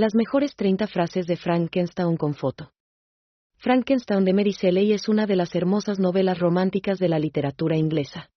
Las 0.00 0.14
mejores 0.14 0.56
30 0.56 0.86
frases 0.86 1.26
de 1.26 1.36
Frankenstein 1.36 2.16
con 2.16 2.32
foto. 2.32 2.72
Frankenstein 3.58 4.24
de 4.24 4.32
Mary 4.32 4.52
Shelley 4.52 4.94
es 4.94 5.10
una 5.10 5.26
de 5.26 5.36
las 5.36 5.54
hermosas 5.54 5.98
novelas 5.98 6.38
románticas 6.38 6.98
de 6.98 7.10
la 7.10 7.18
literatura 7.18 7.76
inglesa. 7.76 8.30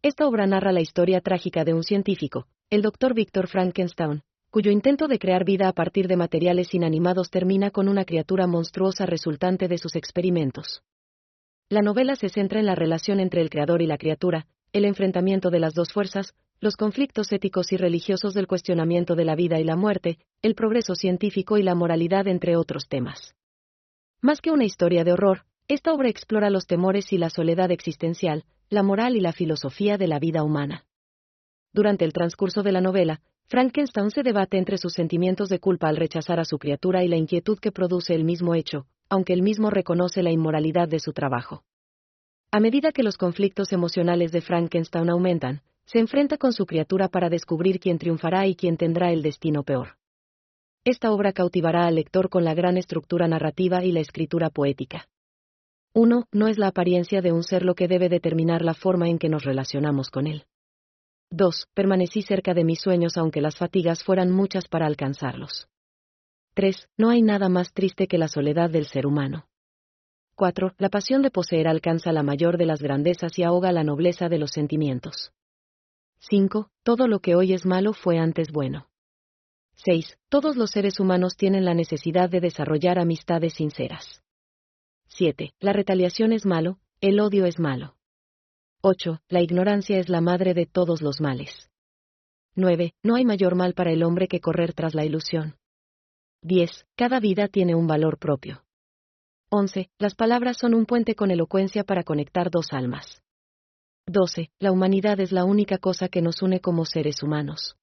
Esta 0.00 0.28
obra 0.28 0.46
narra 0.46 0.70
la 0.70 0.80
historia 0.80 1.20
trágica 1.20 1.64
de 1.64 1.74
un 1.74 1.82
científico, 1.82 2.46
el 2.70 2.82
Dr. 2.82 3.14
Victor 3.14 3.48
Frankenstein, 3.48 4.22
cuyo 4.48 4.70
intento 4.70 5.08
de 5.08 5.18
crear 5.18 5.44
vida 5.44 5.66
a 5.66 5.72
partir 5.72 6.06
de 6.06 6.16
materiales 6.16 6.72
inanimados 6.72 7.30
termina 7.30 7.72
con 7.72 7.88
una 7.88 8.04
criatura 8.04 8.46
monstruosa 8.46 9.06
resultante 9.06 9.66
de 9.66 9.78
sus 9.78 9.96
experimentos. 9.96 10.84
La 11.68 11.82
novela 11.82 12.14
se 12.14 12.28
centra 12.28 12.60
en 12.60 12.66
la 12.66 12.76
relación 12.76 13.18
entre 13.18 13.40
el 13.40 13.50
creador 13.50 13.82
y 13.82 13.88
la 13.88 13.98
criatura, 13.98 14.46
el 14.72 14.84
enfrentamiento 14.84 15.50
de 15.50 15.58
las 15.58 15.74
dos 15.74 15.92
fuerzas, 15.92 16.36
los 16.60 16.76
conflictos 16.76 17.32
éticos 17.32 17.72
y 17.72 17.76
religiosos 17.76 18.34
del 18.34 18.46
cuestionamiento 18.46 19.14
de 19.14 19.24
la 19.24 19.34
vida 19.34 19.60
y 19.60 19.64
la 19.64 19.76
muerte, 19.76 20.18
el 20.42 20.54
progreso 20.54 20.94
científico 20.94 21.58
y 21.58 21.62
la 21.62 21.74
moralidad, 21.74 22.26
entre 22.28 22.56
otros 22.56 22.88
temas. 22.88 23.34
Más 24.22 24.40
que 24.40 24.50
una 24.50 24.64
historia 24.64 25.04
de 25.04 25.12
horror, 25.12 25.44
esta 25.68 25.92
obra 25.92 26.08
explora 26.08 26.50
los 26.50 26.66
temores 26.66 27.12
y 27.12 27.18
la 27.18 27.30
soledad 27.30 27.70
existencial, 27.70 28.44
la 28.70 28.82
moral 28.82 29.16
y 29.16 29.20
la 29.20 29.32
filosofía 29.32 29.98
de 29.98 30.08
la 30.08 30.18
vida 30.18 30.42
humana. 30.42 30.84
Durante 31.72 32.04
el 32.04 32.12
transcurso 32.12 32.62
de 32.62 32.72
la 32.72 32.80
novela, 32.80 33.20
Frankenstein 33.48 34.10
se 34.10 34.22
debate 34.22 34.58
entre 34.58 34.78
sus 34.78 34.94
sentimientos 34.94 35.48
de 35.48 35.60
culpa 35.60 35.88
al 35.88 35.96
rechazar 35.96 36.40
a 36.40 36.44
su 36.44 36.58
criatura 36.58 37.04
y 37.04 37.08
la 37.08 37.16
inquietud 37.16 37.58
que 37.58 37.70
produce 37.70 38.14
el 38.14 38.24
mismo 38.24 38.54
hecho, 38.54 38.86
aunque 39.08 39.34
él 39.34 39.42
mismo 39.42 39.70
reconoce 39.70 40.22
la 40.22 40.32
inmoralidad 40.32 40.88
de 40.88 40.98
su 40.98 41.12
trabajo. 41.12 41.62
A 42.50 42.60
medida 42.60 42.90
que 42.90 43.02
los 43.02 43.18
conflictos 43.18 43.72
emocionales 43.72 44.32
de 44.32 44.40
Frankenstein 44.40 45.10
aumentan, 45.10 45.62
se 45.86 45.98
enfrenta 45.98 46.36
con 46.36 46.52
su 46.52 46.66
criatura 46.66 47.08
para 47.08 47.30
descubrir 47.30 47.80
quién 47.80 47.98
triunfará 47.98 48.46
y 48.46 48.54
quién 48.54 48.76
tendrá 48.76 49.12
el 49.12 49.22
destino 49.22 49.62
peor. 49.62 49.96
Esta 50.84 51.10
obra 51.10 51.32
cautivará 51.32 51.86
al 51.86 51.96
lector 51.96 52.28
con 52.28 52.44
la 52.44 52.54
gran 52.54 52.76
estructura 52.76 53.26
narrativa 53.26 53.84
y 53.84 53.92
la 53.92 54.00
escritura 54.00 54.50
poética. 54.50 55.08
1. 55.94 56.28
No 56.30 56.48
es 56.48 56.58
la 56.58 56.68
apariencia 56.68 57.22
de 57.22 57.32
un 57.32 57.42
ser 57.42 57.64
lo 57.64 57.74
que 57.74 57.88
debe 57.88 58.08
determinar 58.08 58.62
la 58.62 58.74
forma 58.74 59.08
en 59.08 59.18
que 59.18 59.28
nos 59.28 59.44
relacionamos 59.44 60.10
con 60.10 60.26
él. 60.26 60.44
2. 61.30 61.68
Permanecí 61.74 62.22
cerca 62.22 62.54
de 62.54 62.64
mis 62.64 62.80
sueños 62.80 63.16
aunque 63.16 63.40
las 63.40 63.56
fatigas 63.56 64.04
fueran 64.04 64.30
muchas 64.30 64.68
para 64.68 64.86
alcanzarlos. 64.86 65.68
3. 66.54 66.88
No 66.96 67.10
hay 67.10 67.22
nada 67.22 67.48
más 67.48 67.72
triste 67.72 68.06
que 68.06 68.18
la 68.18 68.28
soledad 68.28 68.70
del 68.70 68.86
ser 68.86 69.06
humano. 69.06 69.48
4. 70.36 70.74
La 70.78 70.90
pasión 70.90 71.22
de 71.22 71.30
poseer 71.30 71.66
alcanza 71.66 72.12
la 72.12 72.22
mayor 72.22 72.58
de 72.58 72.66
las 72.66 72.82
grandezas 72.82 73.38
y 73.38 73.42
ahoga 73.42 73.72
la 73.72 73.82
nobleza 73.82 74.28
de 74.28 74.38
los 74.38 74.50
sentimientos. 74.50 75.32
5. 76.18 76.70
Todo 76.82 77.08
lo 77.08 77.20
que 77.20 77.34
hoy 77.34 77.52
es 77.52 77.64
malo 77.66 77.92
fue 77.92 78.18
antes 78.18 78.50
bueno. 78.50 78.88
6. 79.84 80.18
Todos 80.28 80.56
los 80.56 80.70
seres 80.70 81.00
humanos 81.00 81.36
tienen 81.36 81.64
la 81.64 81.74
necesidad 81.74 82.30
de 82.30 82.40
desarrollar 82.40 82.98
amistades 82.98 83.54
sinceras. 83.54 84.22
7. 85.08 85.54
La 85.60 85.72
retaliación 85.72 86.32
es 86.32 86.46
malo, 86.46 86.78
el 87.00 87.20
odio 87.20 87.44
es 87.44 87.58
malo. 87.58 87.96
8. 88.82 89.20
La 89.28 89.40
ignorancia 89.40 89.98
es 89.98 90.08
la 90.08 90.20
madre 90.20 90.54
de 90.54 90.66
todos 90.66 91.02
los 91.02 91.20
males. 91.20 91.70
9. 92.54 92.94
No 93.02 93.16
hay 93.16 93.24
mayor 93.24 93.54
mal 93.54 93.74
para 93.74 93.92
el 93.92 94.02
hombre 94.02 94.28
que 94.28 94.40
correr 94.40 94.72
tras 94.72 94.94
la 94.94 95.04
ilusión. 95.04 95.56
10. 96.42 96.86
Cada 96.96 97.20
vida 97.20 97.48
tiene 97.48 97.74
un 97.74 97.86
valor 97.86 98.18
propio. 98.18 98.62
11. 99.50 99.90
Las 99.98 100.14
palabras 100.14 100.56
son 100.56 100.74
un 100.74 100.86
puente 100.86 101.14
con 101.14 101.30
elocuencia 101.30 101.84
para 101.84 102.02
conectar 102.02 102.50
dos 102.50 102.72
almas. 102.72 103.22
12. 104.08 104.50
La 104.60 104.70
humanidad 104.70 105.18
es 105.18 105.32
la 105.32 105.44
única 105.44 105.78
cosa 105.78 106.08
que 106.08 106.22
nos 106.22 106.40
une 106.40 106.60
como 106.60 106.84
seres 106.84 107.24
humanos. 107.24 107.76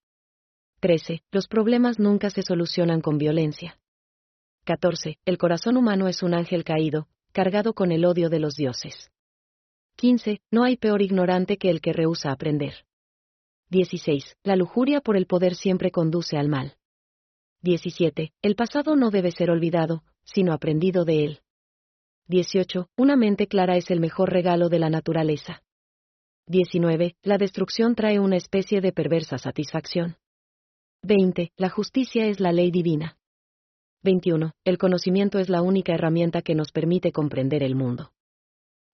13. 0.80 1.22
Los 1.32 1.48
problemas 1.48 2.00
nunca 2.00 2.30
se 2.30 2.44
solucionan 2.44 3.02
con 3.02 3.18
violencia. 3.18 3.78
14. 4.64 5.18
El 5.26 5.38
corazón 5.38 5.76
humano 5.76 6.08
es 6.08 6.24
un 6.24 6.34
ángel 6.34 6.64
caído, 6.64 7.10
cargado 7.34 7.74
con 7.74 7.92
el 7.92 8.06
odio 8.06 8.30
de 8.30 8.40
los 8.40 8.56
dioses. 8.56 9.12
15. 9.98 10.40
No 10.50 10.64
hay 10.64 10.78
peor 10.78 11.02
ignorante 11.02 11.58
que 11.58 11.70
el 11.70 11.82
que 11.82 11.92
rehúsa 11.92 12.32
aprender. 12.32 12.86
16. 13.70 14.38
La 14.44 14.56
lujuria 14.56 15.02
por 15.02 15.18
el 15.18 15.28
poder 15.28 15.56
siempre 15.56 15.92
conduce 15.92 16.38
al 16.38 16.48
mal. 16.48 16.78
17. 17.64 18.32
El 18.42 18.56
pasado 18.56 18.96
no 18.96 19.10
debe 19.10 19.32
ser 19.32 19.52
olvidado, 19.52 20.04
sino 20.24 20.54
aprendido 20.54 21.04
de 21.04 21.26
él. 21.26 21.40
18. 22.30 22.88
Una 22.96 23.18
mente 23.18 23.48
clara 23.48 23.76
es 23.76 23.92
el 23.92 24.00
mejor 24.00 24.32
regalo 24.32 24.70
de 24.70 24.80
la 24.80 24.90
naturaleza. 24.90 25.64
19. 26.48 27.16
La 27.24 27.38
destrucción 27.38 27.96
trae 27.96 28.20
una 28.20 28.36
especie 28.36 28.82
de 28.82 28.92
perversa 28.92 29.38
satisfacción. 29.38 30.18
20. 31.02 31.54
La 31.56 31.70
justicia 31.70 32.28
es 32.28 32.42
la 32.42 32.52
ley 32.52 32.70
divina. 32.70 33.18
21. 34.04 34.52
El 34.66 34.78
conocimiento 34.78 35.40
es 35.40 35.48
la 35.48 35.62
única 35.62 35.94
herramienta 35.94 36.42
que 36.42 36.54
nos 36.54 36.74
permite 36.74 37.14
comprender 37.14 37.64
el 37.64 37.76
mundo. 37.76 38.12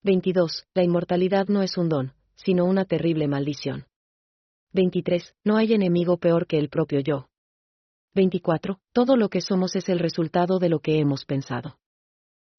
22. 0.04 0.68
La 0.76 0.84
inmortalidad 0.84 1.48
no 1.48 1.64
es 1.64 1.76
un 1.76 1.90
don, 1.90 2.14
sino 2.36 2.66
una 2.66 2.86
terrible 2.86 3.28
maldición. 3.28 3.88
23. 4.74 5.36
No 5.44 5.58
hay 5.58 5.74
enemigo 5.74 6.18
peor 6.18 6.46
que 6.46 6.60
el 6.60 6.70
propio 6.70 7.00
yo. 7.00 7.30
24. 8.14 8.80
Todo 8.94 9.18
lo 9.18 9.30
que 9.30 9.42
somos 9.42 9.76
es 9.76 9.90
el 9.90 9.98
resultado 9.98 10.60
de 10.60 10.70
lo 10.70 10.82
que 10.82 11.00
hemos 11.00 11.26
pensado. 11.26 11.80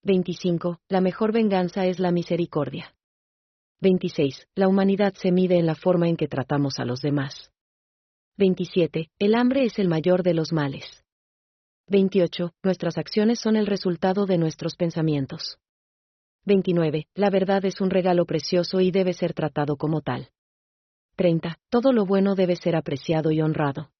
25. 0.02 0.80
La 0.88 1.00
mejor 1.00 1.32
venganza 1.32 1.86
es 1.86 2.00
la 2.00 2.10
misericordia. 2.10 2.92
26. 3.82 4.46
La 4.54 4.68
humanidad 4.68 5.14
se 5.14 5.32
mide 5.32 5.58
en 5.58 5.64
la 5.64 5.74
forma 5.74 6.06
en 6.06 6.16
que 6.16 6.28
tratamos 6.28 6.78
a 6.78 6.84
los 6.84 7.00
demás. 7.00 7.50
27. 8.36 9.10
El 9.18 9.34
hambre 9.34 9.64
es 9.64 9.78
el 9.78 9.88
mayor 9.88 10.22
de 10.22 10.34
los 10.34 10.52
males. 10.52 11.02
28. 11.86 12.52
Nuestras 12.62 12.98
acciones 12.98 13.40
son 13.40 13.56
el 13.56 13.66
resultado 13.66 14.26
de 14.26 14.36
nuestros 14.36 14.76
pensamientos. 14.76 15.58
29. 16.44 17.06
La 17.14 17.30
verdad 17.30 17.64
es 17.64 17.80
un 17.80 17.88
regalo 17.88 18.26
precioso 18.26 18.80
y 18.80 18.90
debe 18.90 19.14
ser 19.14 19.32
tratado 19.32 19.76
como 19.76 20.02
tal. 20.02 20.28
30. 21.16 21.58
Todo 21.70 21.92
lo 21.92 22.04
bueno 22.04 22.34
debe 22.34 22.56
ser 22.56 22.76
apreciado 22.76 23.30
y 23.30 23.40
honrado. 23.40 23.90